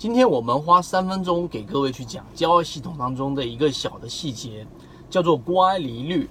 [0.00, 4.66] 今天我们花三分钟给各位去讲交易系统当中的一个小的细节，
[5.10, 6.26] 叫做乖离率。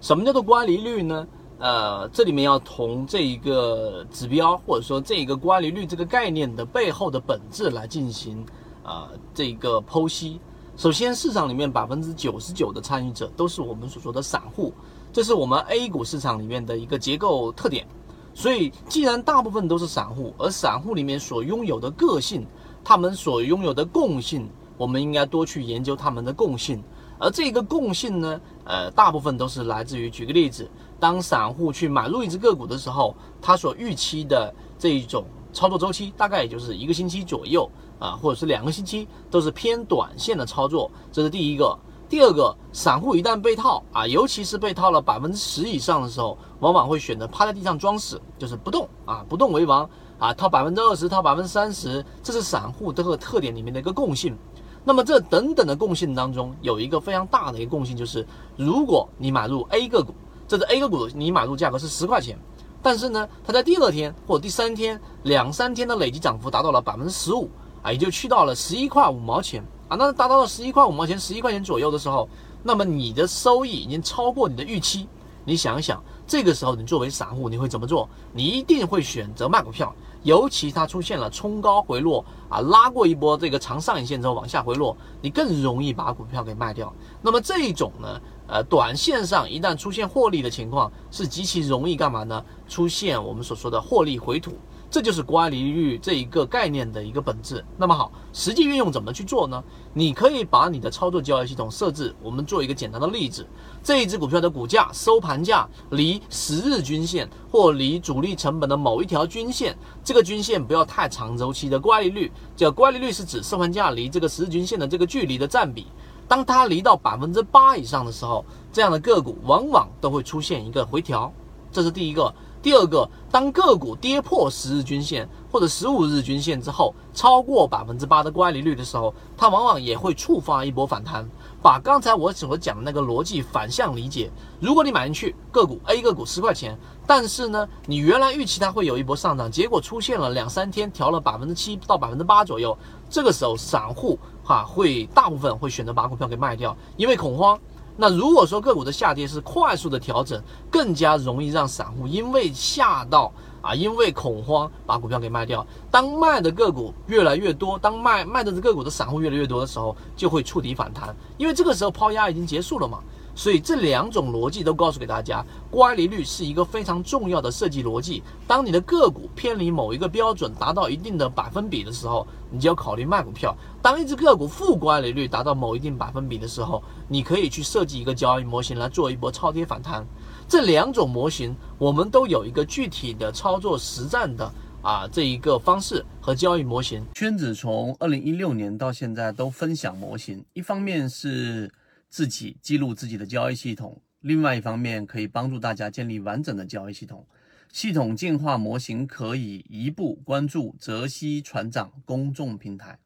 [0.00, 1.26] 什么叫做乖离率呢？
[1.58, 8.46] 呃，这里面要从这一个指标或者说这一个乖离率这个概念的背后的本质来进行
[8.84, 10.38] 啊这个剖析。
[10.76, 14.72] 首先，市场里面百分之九十九的参与者都是我们所说的散户，
[15.12, 17.84] 这是我们 A 股市场里面的一个结构特点。
[18.32, 22.46] 所以，既然大部分都是散户，而散户里面所拥有的个性。
[22.84, 26.82] 他们所拥有的共性，我们应该多去研究他们的共性。
[27.20, 40.88] 而这个共性呢，呃，大部分都是来自于，举个例子，当散户去买入一只个股的时候，他所预期的这一种操作周期，大概也就是一个星期左右啊，或者是两个星期，都是偏短线的操作。
[41.10, 41.76] 这是第一个。
[42.08, 49.90] 第二个，散户一旦被套啊，尤其是被套了百分之十以上的时候，往往会选择趴在地上装死，就是不动啊，不动为王。
[50.18, 54.36] 啊，套百分之二十，套百分之三十，这是散户这个特点里面的一个共性。
[54.84, 60.14] 那么这等等的共性当中，有一个非常大的一个共性，就是如果你买入 A 个股，
[60.46, 62.38] 这是 A 个股，你买入价格是十块钱，
[62.82, 67.50] 但是呢，它在第二天或者第三天两三天的累计涨幅达到了百分之十五
[67.82, 72.28] 啊，也就去到了十一块五毛钱啊，那达到了十一块五毛钱，十一块钱左右的时候，
[72.62, 75.06] 那么你的收益已经超过你的预期。
[75.44, 78.06] 你想一想，这个时候你作为散户，你会怎么做？
[78.34, 79.92] 你一定会选择卖股票，
[80.28, 86.92] 尤其它出现了冲高回落啊，拉过一波这个长上影线之后往下回落，你更容易把股票给卖掉。
[87.22, 92.44] 那么这一种呢，呃，短线上一旦出现获利的情况，是极其容易干嘛呢？
[92.68, 94.52] 出现我们所说的获利回吐。
[94.90, 97.62] 这就是乖离率这一个概念的一个本质。
[97.76, 99.62] 那么好，实际运用怎么去做呢？
[99.92, 103.46] 你可以把你的操作交易系统设置，我们做一个简单的例子：
[103.82, 115.86] 这一只股票的股价收盘价离十日均线或离主力成本的某一条均线，这个均线不要太长周期的乖离率，叫乖离率是指收盘价离这个十日均线的这个距离的占比。
[116.26, 121.32] 当它离到百分之八以上的时候，这样的个股往往都会出现一个回调。
[121.72, 122.34] 这是第一个。
[122.68, 131.26] 第二个，当个股跌破十日均线或者十五日均线之后，超过百分之八的乖离率的时候，它往往也会触发一波反弹。
[131.62, 134.30] 把刚才我所讲的那个逻辑反向理解，
[134.60, 142.76] 如果你买进去个股 A 个股十块钱，但是呢，你原来预期它会有一波上涨，结果出现了两三天调了百分之七到百分之八左右，
[143.08, 147.58] 这个时候散户哈会大部分会选择把股票给卖掉，因为恐慌。
[148.00, 155.66] 那如果说个股的下跌是快速的调整，更加容易让散户因为吓到啊，因为恐慌把股票给卖掉。
[155.90, 163.00] 当卖的个股越来越多，当卖卖的个股的散户越来越多的时候，就会触底反弹，因为这个时候抛压已经结束了嘛。
[163.38, 168.20] 所以这两种逻辑都告诉给大家，乖离率是一个非常重要的设计逻辑。
[168.48, 173.56] 当你的个股偏离某一个标准，达到一定的百分比的时候，你就要考虑卖股票。
[173.80, 180.04] 当一只个股负乖离率达到某一定百分比的时候，你可以去设计一个交易模型来做一波超跌反弹。
[180.48, 187.06] 这两种模型，我们都有一个具体的操作实战的啊这一个方式和交易模型。
[187.14, 191.72] 圈子从二零一六年到现在都分享模型，一方面是。
[192.08, 197.26] 自己记录自己的交易系统，另外一方面可以帮助大家建立完整的交易系统。
[197.70, 202.98] 系统进化模型可以一步关注泽西船长公众平台。